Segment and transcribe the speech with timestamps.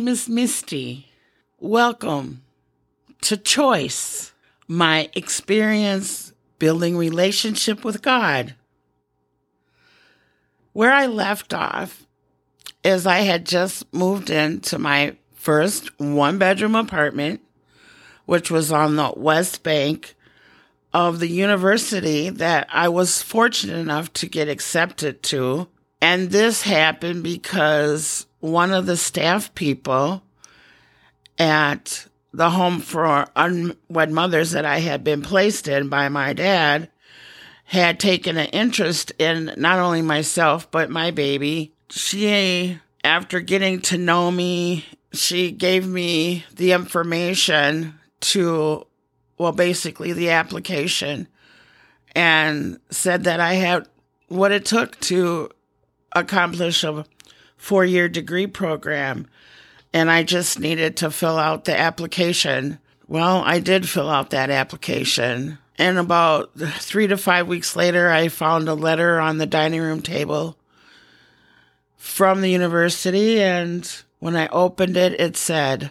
[0.00, 1.10] name is Misty.
[1.58, 2.42] Welcome
[3.20, 4.32] to Choice,
[4.66, 8.54] my experience building relationship with God.
[10.72, 12.06] Where I left off
[12.82, 17.42] is I had just moved into my first one bedroom apartment,
[18.24, 20.14] which was on the West Bank
[20.94, 25.68] of the university that I was fortunate enough to get accepted to.
[26.00, 30.22] And this happened because one of the staff people
[31.38, 36.88] at the home for unwed mothers that I had been placed in by my dad
[37.64, 41.72] had taken an interest in not only myself, but my baby.
[41.88, 48.86] She, after getting to know me, she gave me the information to,
[49.38, 51.28] well, basically the application
[52.14, 53.88] and said that I had
[54.28, 55.50] what it took to
[56.12, 57.04] accomplish a
[57.60, 59.26] four year degree program.
[59.92, 62.78] And I just needed to fill out the application.
[63.06, 65.58] Well, I did fill out that application.
[65.76, 70.00] And about three to five weeks later, I found a letter on the dining room
[70.00, 70.56] table
[71.96, 73.42] from the university.
[73.42, 75.90] And when I opened it, it said,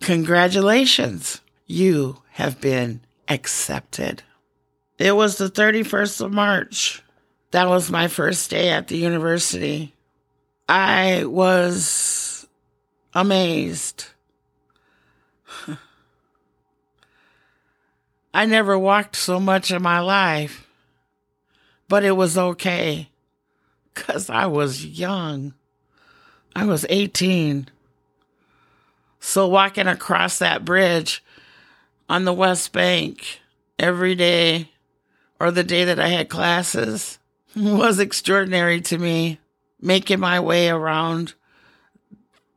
[0.00, 4.22] Congratulations, you have been accepted.
[4.98, 7.02] It was the 31st of March.
[7.50, 9.95] That was my first day at the university.
[10.68, 12.46] I was
[13.14, 14.06] amazed.
[18.34, 20.66] I never walked so much in my life,
[21.88, 23.08] but it was okay
[23.94, 25.54] because I was young.
[26.54, 27.68] I was 18.
[29.20, 31.24] So walking across that bridge
[32.08, 33.40] on the West Bank
[33.78, 34.70] every day
[35.40, 37.18] or the day that I had classes
[37.56, 39.38] was extraordinary to me
[39.80, 41.34] making my way around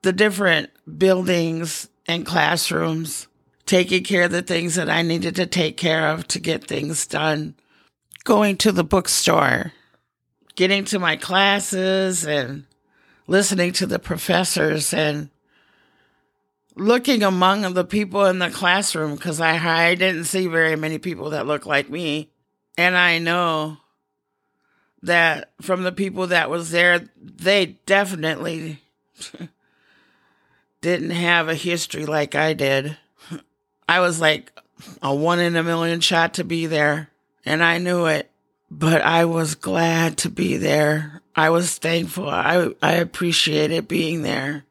[0.01, 3.27] the different buildings and classrooms,
[3.65, 7.05] taking care of the things that I needed to take care of to get things
[7.05, 7.55] done,
[8.23, 9.73] going to the bookstore,
[10.55, 12.65] getting to my classes and
[13.27, 15.29] listening to the professors and
[16.75, 21.31] looking among the people in the classroom because I, I didn't see very many people
[21.31, 22.31] that look like me.
[22.77, 23.77] And I know
[25.03, 28.79] that from the people that was there, they definitely
[30.81, 32.97] didn't have a history like I did.
[33.87, 34.51] I was like
[35.01, 37.09] a one in a million shot to be there,
[37.45, 38.29] and I knew it.
[38.71, 41.21] But I was glad to be there.
[41.35, 42.29] I was thankful.
[42.29, 44.65] I I appreciated being there.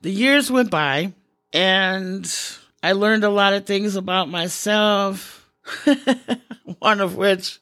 [0.00, 1.12] The years went by,
[1.52, 2.32] and
[2.82, 5.48] I learned a lot of things about myself.
[6.78, 7.60] One of which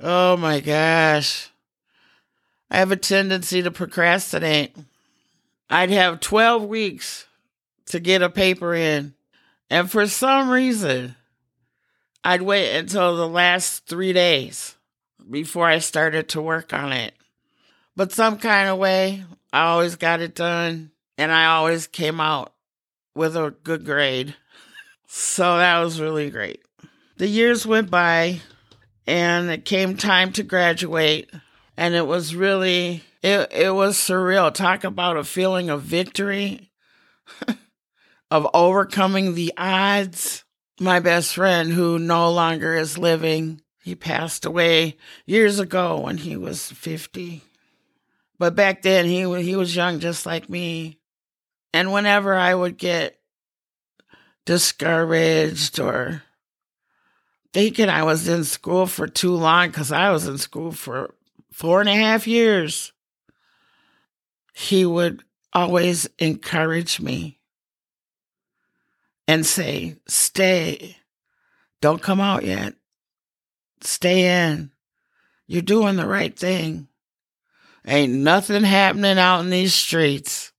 [0.00, 1.50] Oh my gosh.
[2.70, 4.76] I have a tendency to procrastinate.
[5.68, 7.26] I'd have 12 weeks
[7.86, 9.14] to get a paper in.
[9.70, 11.16] And for some reason,
[12.22, 14.76] I'd wait until the last three days
[15.30, 17.14] before I started to work on it.
[17.96, 22.52] But some kind of way, I always got it done and I always came out
[23.14, 24.34] with a good grade.
[25.10, 26.60] So that was really great.
[27.16, 28.42] The years went by
[29.08, 31.30] and it came time to graduate.
[31.78, 34.52] And it was really it, it was surreal.
[34.52, 36.70] Talk about a feeling of victory
[38.30, 40.44] of overcoming the odds.
[40.78, 46.36] My best friend who no longer is living he passed away years ago when he
[46.36, 47.42] was 50
[48.38, 51.00] but back then he he was young just like me.
[51.72, 53.18] And whenever i would get
[54.44, 56.22] discouraged or
[57.52, 61.14] thinking I was in school for too long because I was in school for
[61.52, 62.92] four and a half years.
[64.52, 65.22] He would
[65.52, 67.38] always encourage me
[69.26, 70.96] and say, Stay.
[71.80, 72.74] Don't come out yet.
[73.82, 74.72] Stay in.
[75.46, 76.88] You're doing the right thing.
[77.86, 80.52] Ain't nothing happening out in these streets.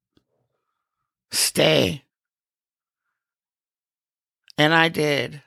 [1.31, 2.03] Stay.
[4.57, 5.41] And I did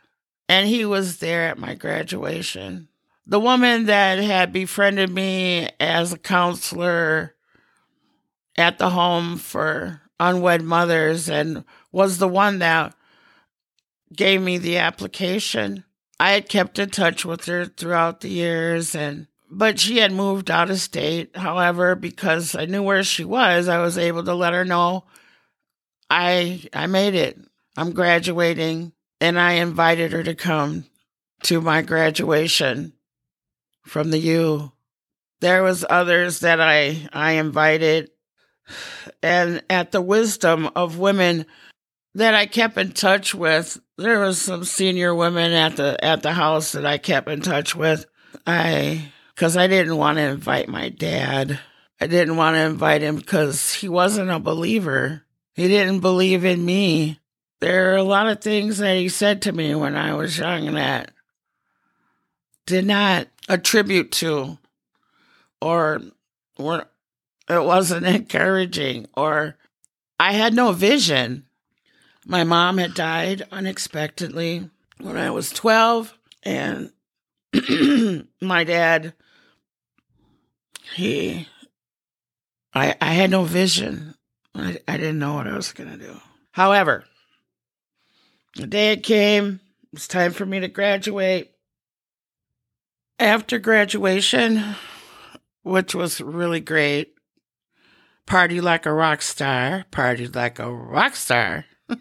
[0.52, 2.86] and he was there at my graduation.
[3.26, 7.34] The woman that had befriended me as a counselor
[8.58, 12.94] at the home for unwed mothers and was the one that
[14.14, 15.84] gave me the application.
[16.20, 20.50] I had kept in touch with her throughout the years and but she had moved
[20.50, 21.34] out of state.
[21.34, 25.04] However, because I knew where she was, I was able to let her know
[26.10, 27.38] I I made it.
[27.74, 30.84] I'm graduating and I invited her to come
[31.44, 32.92] to my graduation
[33.84, 34.72] from the U.
[35.40, 38.10] There was others that I I invited
[39.22, 41.46] and at the wisdom of women
[42.16, 43.80] that I kept in touch with.
[43.96, 47.76] There was some senior women at the at the house that I kept in touch
[47.76, 48.06] with.
[48.44, 51.60] I because I didn't want to invite my dad.
[52.00, 55.22] I didn't want to invite him because he wasn't a believer.
[55.54, 57.20] He didn't believe in me.
[57.62, 60.74] There are a lot of things that he said to me when I was young
[60.74, 61.12] that
[62.66, 64.58] did not attribute to
[65.60, 66.02] or
[66.58, 66.86] were
[67.48, 69.56] it wasn't encouraging or
[70.18, 71.46] I had no vision.
[72.26, 74.68] My mom had died unexpectedly
[74.98, 76.90] when I was 12 and
[78.40, 79.14] my dad
[80.96, 81.46] he
[82.74, 84.16] I I had no vision.
[84.52, 86.16] I, I didn't know what I was gonna do.
[86.50, 87.04] However,
[88.56, 91.52] the day it came, it was time for me to graduate.
[93.18, 94.62] After graduation,
[95.62, 97.14] which was really great,
[98.26, 101.64] party like a rock star, party like a rock star.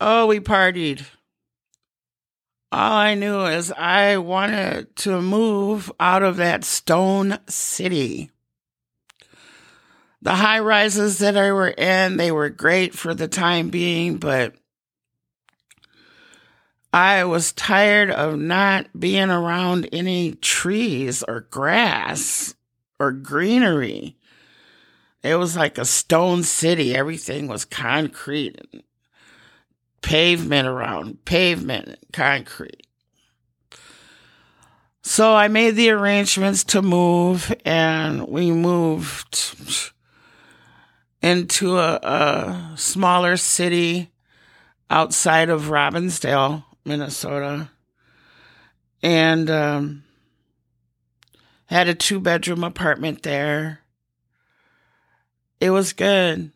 [0.00, 1.04] oh, we partied.
[2.72, 8.31] All I knew is I wanted to move out of that stone city.
[10.22, 14.54] The high rises that I were in, they were great for the time being, but
[16.92, 22.54] I was tired of not being around any trees or grass
[23.00, 24.16] or greenery.
[25.24, 26.94] It was like a stone city.
[26.94, 28.60] Everything was concrete
[30.02, 32.86] pavement around, pavement, and concrete.
[35.02, 39.92] So I made the arrangements to move, and we moved
[41.22, 44.10] into a, a smaller city
[44.90, 47.70] outside of Robbinsdale, Minnesota,
[49.02, 50.04] and um,
[51.66, 53.80] had a two bedroom apartment there.
[55.60, 56.50] It was good.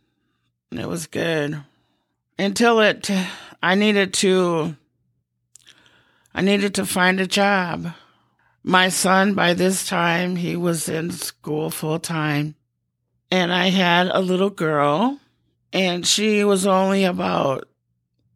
[0.72, 1.62] It was good
[2.38, 3.10] until it
[3.62, 4.76] I needed to
[6.34, 7.92] I needed to find a job.
[8.62, 12.55] My son by this time he was in school full time
[13.30, 15.18] and I had a little girl
[15.72, 17.68] and she was only about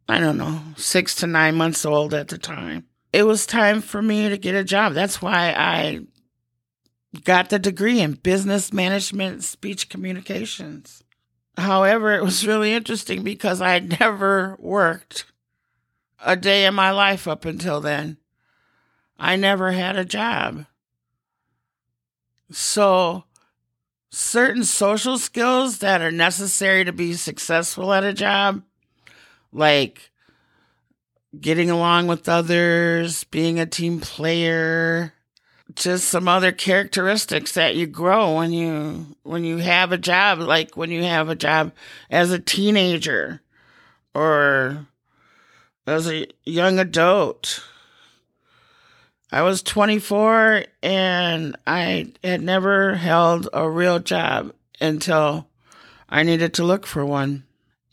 [0.09, 2.85] I don't know, 6 to 9 months old at the time.
[3.13, 4.93] It was time for me to get a job.
[4.93, 6.01] That's why I
[7.23, 11.03] got the degree in business management speech communications.
[11.57, 15.25] However, it was really interesting because I had never worked
[16.23, 18.17] a day in my life up until then.
[19.17, 20.65] I never had a job.
[22.51, 23.25] So,
[24.11, 28.61] certain social skills that are necessary to be successful at a job,
[29.51, 30.11] like
[31.39, 35.13] getting along with others, being a team player,
[35.75, 40.75] just some other characteristics that you grow when you when you have a job like
[40.75, 41.71] when you have a job
[42.09, 43.41] as a teenager
[44.13, 44.85] or
[45.87, 47.63] as a young adult
[49.31, 55.47] i was 24 and i had never held a real job until
[56.09, 57.43] i needed to look for one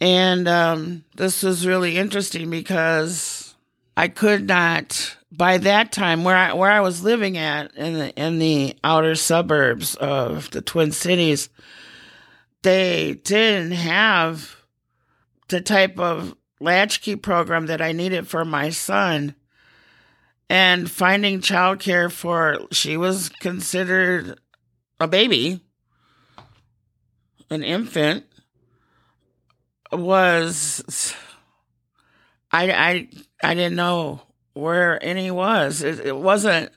[0.00, 3.54] and um, this was really interesting because
[3.96, 8.14] i could not by that time, where I where I was living at in the
[8.14, 11.48] in the outer suburbs of the Twin Cities,
[12.62, 14.56] they didn't have
[15.48, 19.34] the type of latchkey program that I needed for my son.
[20.50, 24.40] And finding childcare for she was considered
[24.98, 25.60] a baby,
[27.50, 28.24] an infant,
[29.92, 31.14] was
[32.50, 33.08] I I
[33.42, 34.22] I didn't know
[34.54, 35.82] where any was.
[35.82, 36.72] It, it wasn't,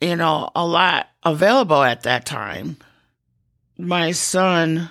[0.00, 2.76] you know, a lot available at that time.
[3.78, 4.90] My son,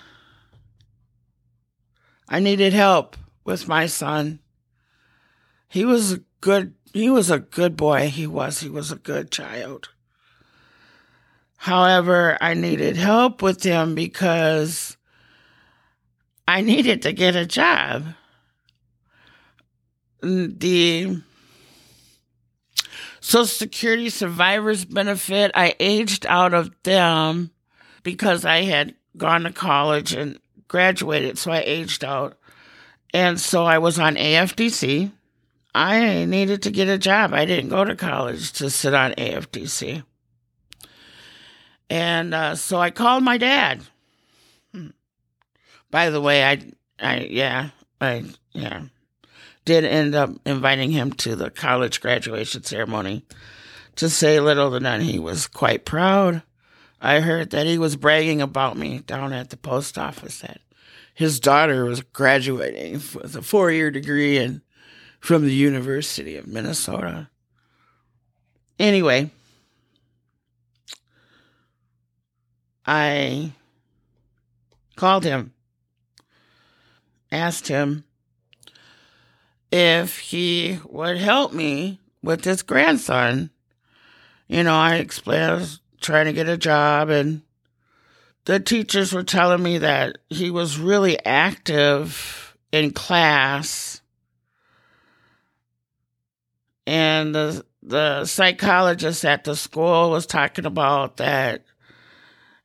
[2.27, 4.39] I needed help with my son.
[5.67, 8.09] He was a good, he was a good boy.
[8.09, 9.89] He was, he was a good child.
[11.57, 14.97] However, I needed help with him because
[16.47, 18.05] I needed to get a job.
[20.21, 21.21] The
[23.19, 27.49] Social Security survivors benefit, I aged out of them
[28.03, 32.37] because I had gone to college and graduated, so I aged out.
[33.13, 35.11] And so I was on AFDC.
[35.75, 37.33] I needed to get a job.
[37.33, 40.03] I didn't go to college to sit on AFDC.
[41.89, 43.81] And uh, so I called my dad.
[44.73, 44.89] Hmm.
[45.91, 48.83] By the way, I, I, yeah, I, yeah
[49.65, 53.25] did end up inviting him to the college graduation ceremony.
[53.95, 56.43] To say little to none, he was quite proud
[57.05, 60.59] I heard that he was bragging about me down at the post office that
[61.13, 64.63] his daughter was graduating with a four year degree in,
[65.25, 67.27] from the University of Minnesota.
[68.77, 69.31] Anyway,
[72.85, 73.53] I
[74.95, 75.51] called him,
[77.31, 78.03] asked him
[79.71, 83.49] if he would help me with this grandson.
[84.47, 87.41] You know, I explained I was trying to get a job, and
[88.45, 94.01] the teachers were telling me that he was really active in class.
[96.87, 101.63] And the the psychologist at the school was talking about that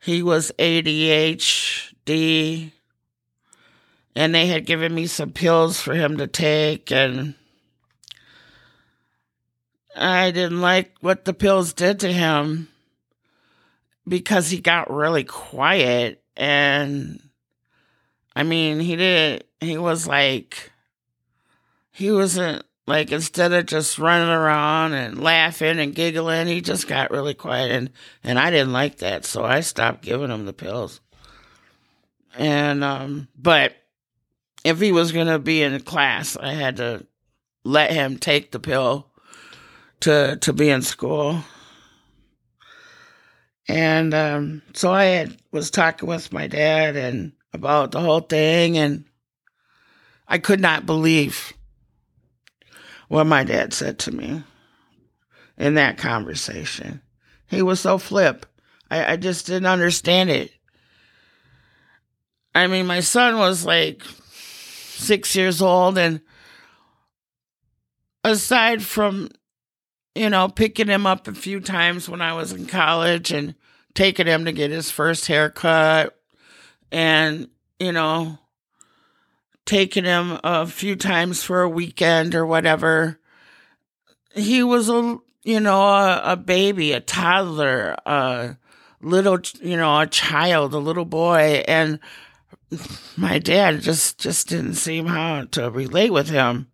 [0.00, 1.92] he was ADHD
[4.16, 7.34] and they had given me some pills for him to take and
[9.94, 12.68] I didn't like what the pills did to him
[14.08, 17.20] because he got really quiet and
[18.34, 20.72] I mean he did he was like
[21.92, 27.10] he wasn't like instead of just running around and laughing and giggling he just got
[27.10, 27.90] really quiet and
[28.22, 31.00] and I didn't like that so I stopped giving him the pills
[32.36, 33.74] and um but
[34.64, 37.06] if he was going to be in class, I had to
[37.64, 39.10] let him take the pill
[40.00, 41.40] to to be in school.
[43.68, 48.76] And um, so I had, was talking with my dad and about the whole thing,
[48.76, 49.04] and
[50.26, 51.52] I could not believe
[53.10, 54.40] what my dad said to me
[55.58, 57.02] in that conversation.
[57.48, 58.46] He was so flip.
[58.88, 60.52] I, I just didn't understand it.
[62.54, 65.98] I mean, my son was like six years old.
[65.98, 66.20] And
[68.22, 69.30] aside from,
[70.14, 73.56] you know, picking him up a few times when I was in college and
[73.92, 76.16] taking him to get his first haircut
[76.92, 77.48] and,
[77.80, 78.38] you know,
[79.70, 83.20] taking him a few times for a weekend or whatever,
[84.34, 88.56] he was a, you know, a, a baby, a toddler, a
[89.00, 91.62] little, you know, a child, a little boy.
[91.68, 92.00] And
[93.16, 96.66] my dad just just didn't seem how to relate with him.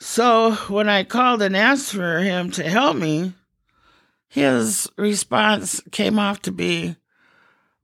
[0.00, 3.32] So when I called and asked for him to help me,
[4.28, 6.96] his response came off to be,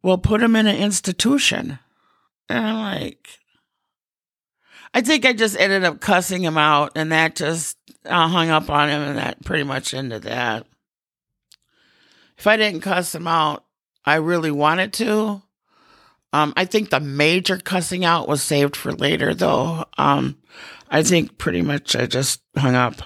[0.02, 1.78] "Well, put him in an institution."
[2.50, 3.40] And I'm like,
[4.94, 7.76] I think I just ended up cussing him out, and that just
[8.08, 10.66] I hung up on him, and that pretty much ended that.
[12.38, 13.64] If I didn't cuss him out,
[14.04, 15.42] I really wanted to.
[16.32, 19.84] Um, I think the major cussing out was saved for later, though.
[19.98, 20.38] Um,
[20.88, 23.02] I think pretty much I just hung up.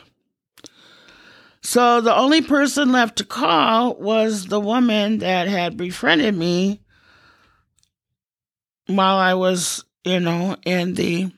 [1.63, 6.81] So the only person left to call was the woman that had befriended me
[8.87, 11.31] while I was, you know, in the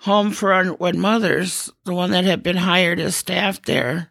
[0.00, 4.10] home for unwed mothers, the one that had been hired as staff there.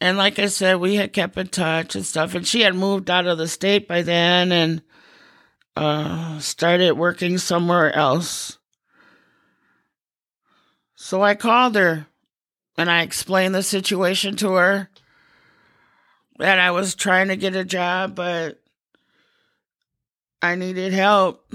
[0.00, 2.34] And like I said, we had kept in touch and stuff.
[2.34, 4.82] And she had moved out of the state by then and
[5.76, 8.58] uh, started working somewhere else.
[10.94, 12.06] So I called her
[12.76, 14.88] and I explained the situation to her
[16.38, 18.60] that I was trying to get a job, but
[20.40, 21.52] I needed help.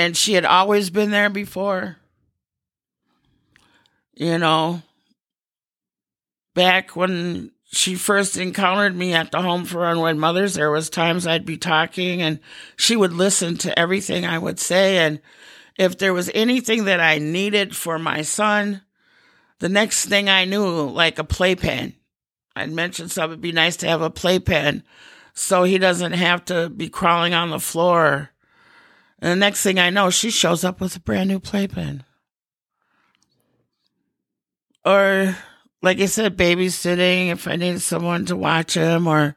[0.00, 1.98] And she had always been there before.
[4.14, 4.80] You know,
[6.54, 11.26] back when she first encountered me at the home for unwed mothers, there was times
[11.26, 12.40] I'd be talking and
[12.76, 14.96] she would listen to everything I would say.
[14.96, 15.20] And
[15.76, 18.80] if there was anything that I needed for my son,
[19.58, 21.94] the next thing I knew, like a playpen,
[22.56, 24.82] I'd mentioned something, it'd be nice to have a playpen
[25.34, 28.30] so he doesn't have to be crawling on the floor.
[29.20, 32.04] And the next thing I know, she shows up with a brand new playpen.
[34.84, 35.36] Or
[35.82, 39.36] like I said, babysitting if I needed someone to watch him or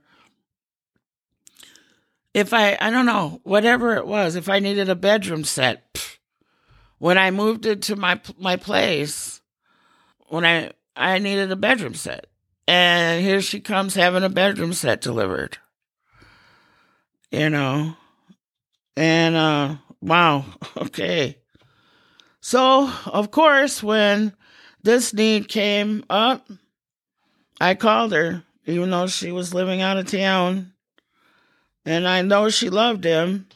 [2.33, 5.99] if I, I don't know, whatever it was, if I needed a bedroom set.
[6.97, 9.41] When I moved into my, my place,
[10.29, 12.27] when I, I needed a bedroom set.
[12.65, 15.57] And here she comes having a bedroom set delivered.
[17.29, 17.97] You know,
[18.95, 20.45] and, uh, wow.
[20.77, 21.37] Okay.
[22.41, 24.33] So, of course, when
[24.83, 26.47] this need came up.
[27.59, 30.73] I called her, even though she was living out of town.
[31.85, 33.47] And I know she loved him.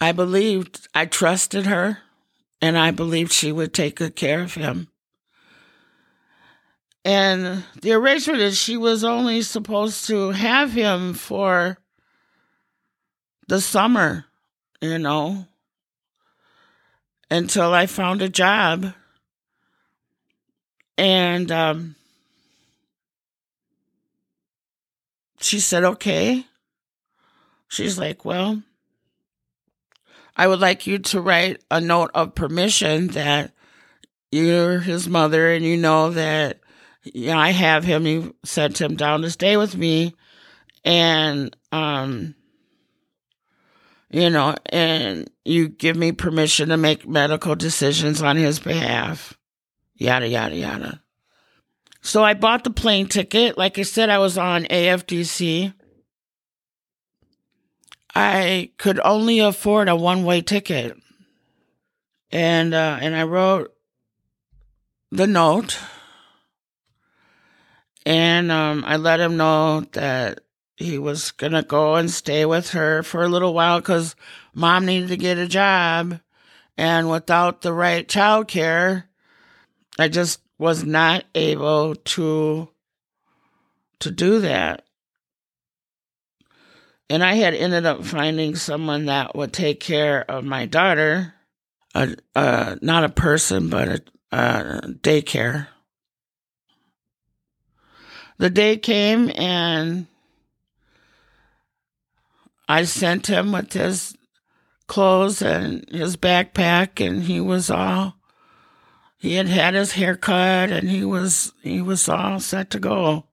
[0.00, 1.98] I believed, I trusted her,
[2.60, 4.88] and I believed she would take good care of him.
[7.06, 11.78] And the arrangement is she was only supposed to have him for
[13.48, 14.26] the summer,
[14.80, 15.46] you know,
[17.30, 18.92] until I found a job.
[20.96, 21.96] And um,
[25.40, 26.46] she said, okay.
[27.68, 28.62] She's like, well,
[30.36, 33.52] I would like you to write a note of permission that
[34.30, 36.60] you're his mother and you know that
[37.04, 38.06] you know, I have him.
[38.06, 40.14] You sent him down to stay with me.
[40.84, 42.34] And, um,
[44.14, 49.36] you know, and you give me permission to make medical decisions on his behalf.
[49.96, 51.02] Yada, yada, yada.
[52.00, 53.58] So I bought the plane ticket.
[53.58, 55.74] Like I said, I was on AFDC.
[58.14, 60.96] I could only afford a one way ticket.
[62.30, 63.74] And, uh, and I wrote
[65.10, 65.76] the note
[68.06, 70.43] and um, I let him know that
[70.76, 74.16] he was gonna go and stay with her for a little while because
[74.54, 76.20] mom needed to get a job,
[76.76, 79.08] and without the right child care,
[79.98, 82.68] I just was not able to
[84.00, 84.84] to do that.
[87.08, 91.34] And I had ended up finding someone that would take care of my daughter,
[91.94, 94.02] a, a not a person, but a,
[94.36, 95.68] a daycare
[98.38, 100.06] the day came and
[102.68, 104.16] I sent him with his
[104.86, 108.16] clothes and his backpack and he was all
[109.24, 113.24] he had had his hair cut and he was he was all set to go.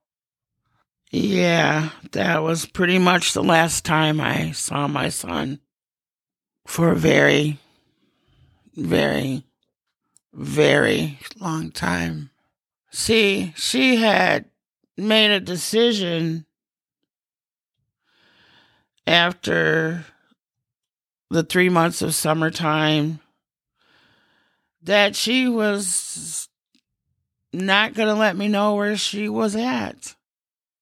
[1.12, 5.60] Yeah, that was pretty much the last time I saw my son
[6.66, 7.60] for a very
[8.74, 9.44] very
[10.34, 12.30] very long time.
[12.90, 14.46] See, she had
[14.96, 16.46] made a decision
[19.12, 20.06] after
[21.30, 23.20] the three months of summertime
[24.84, 26.48] that she was
[27.52, 30.16] not going to let me know where she was at.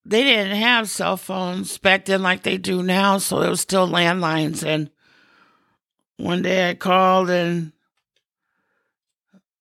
[0.04, 3.88] They didn't have cell phones back then like they do now, so it was still
[3.88, 4.64] landlines.
[4.64, 4.90] And
[6.16, 7.72] one day I called and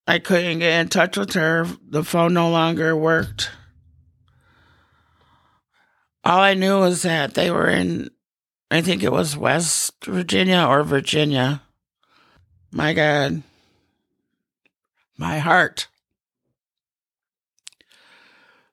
[0.07, 1.65] I couldn't get in touch with her.
[1.89, 3.49] The phone no longer worked.
[6.23, 8.11] All I knew was that they were in,
[8.71, 11.63] I think it was West Virginia or Virginia.
[12.71, 13.41] My God.
[15.17, 15.87] My heart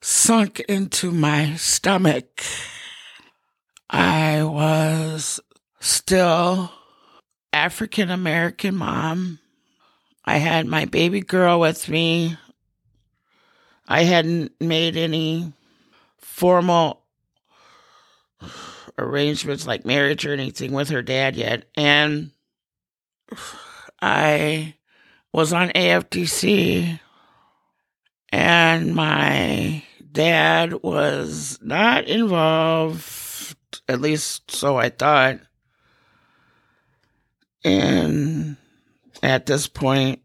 [0.01, 2.43] sunk into my stomach.
[3.91, 5.41] I was
[5.81, 6.71] still
[7.53, 9.41] African American mom.
[10.25, 12.37] I had my baby girl with me.
[13.89, 15.53] I hadn't made any
[16.19, 17.03] formal
[18.99, 21.65] arrangements like marriage or anything with her dad yet.
[21.77, 22.31] And
[24.01, 24.75] I
[25.33, 27.01] was on AFDC
[28.31, 29.83] and my
[30.13, 33.57] dad was not involved,
[33.89, 35.41] at least so I thought.
[37.65, 38.57] And
[39.23, 40.21] at this point,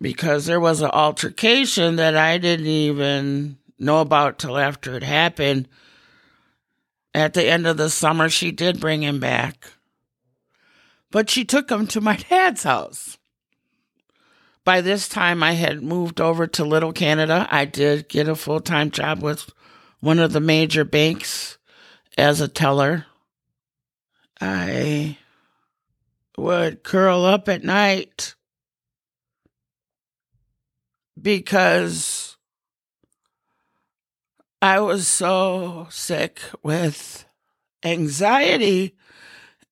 [0.00, 5.68] because there was an altercation that I didn't even know about till after it happened
[7.16, 9.72] at the end of the summer, she did bring him back.
[11.10, 13.16] But she took him to my dad's house.
[14.64, 17.48] By this time, I had moved over to Little Canada.
[17.50, 19.50] I did get a full time job with
[20.00, 21.56] one of the major banks
[22.18, 23.06] as a teller.
[24.38, 25.16] I
[26.36, 28.34] would curl up at night
[31.20, 32.35] because
[34.62, 37.26] I was so sick with
[37.84, 38.96] anxiety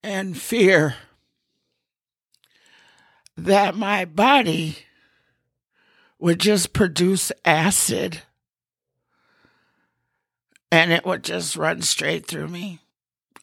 [0.03, 0.97] and fear
[3.37, 4.79] that my body
[6.19, 8.23] would just produce acid
[10.71, 12.81] and it would just run straight through me.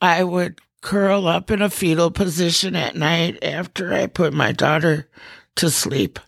[0.02, 5.08] I would curl up in a fetal position at night after I put my daughter
[5.56, 6.20] to sleep.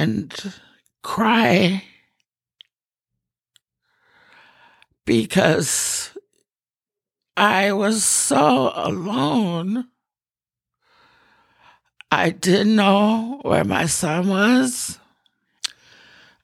[0.00, 0.54] And
[1.02, 1.84] cry
[5.04, 6.16] because
[7.36, 9.88] I was so alone.
[12.10, 14.98] I didn't know where my son was.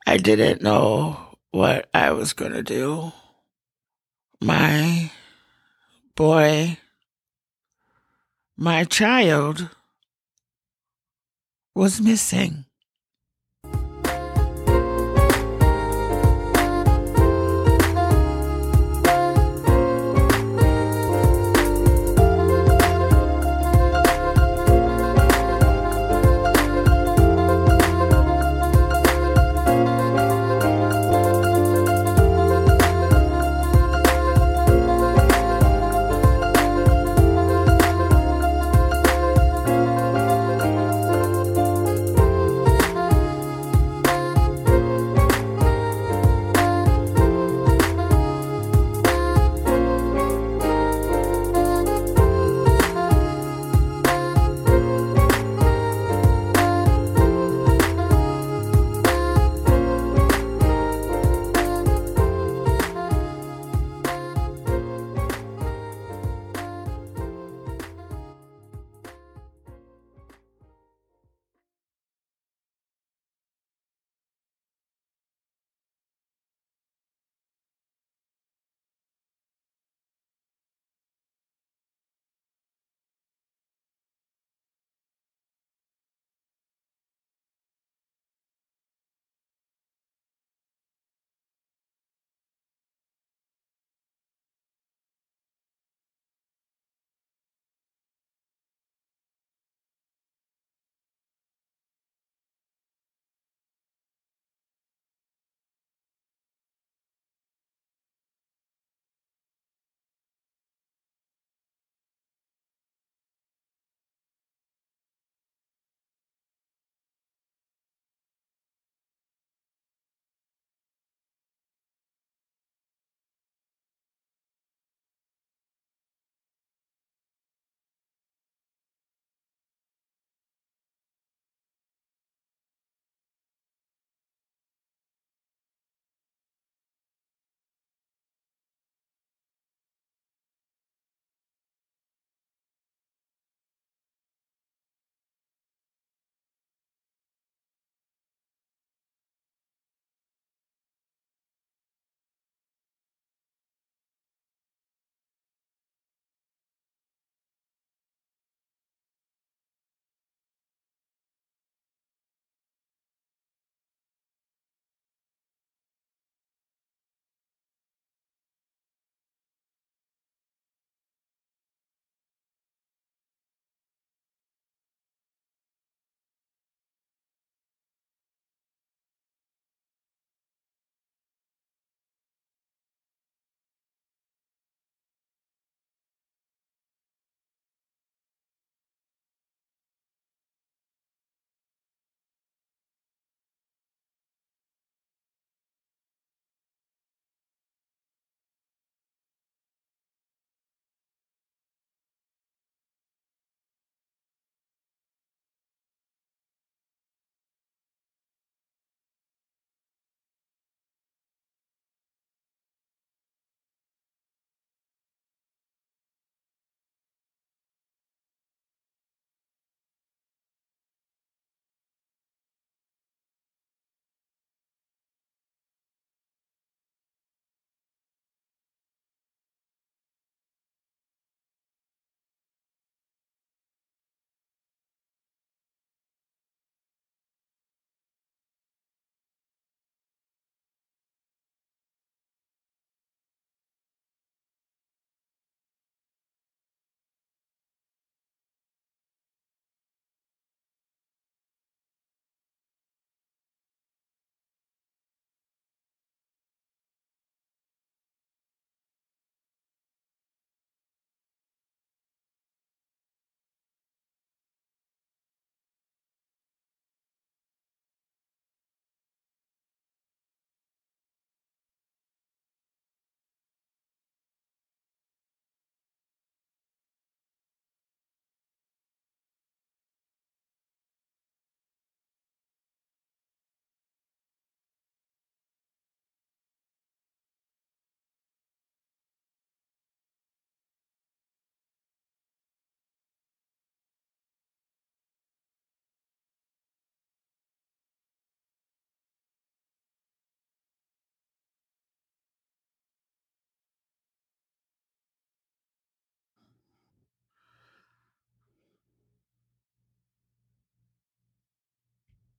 [0.07, 3.11] I didn't know what I was going to do.
[4.43, 5.11] My
[6.15, 6.77] boy,
[8.55, 9.71] my child,
[11.75, 12.66] was missing.